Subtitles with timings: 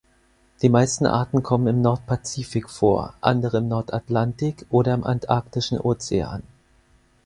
[0.63, 6.41] Die meisten Arten kommen im Nordpazifik vor, andere im Nordatlantik oder im antarktischen Ozean.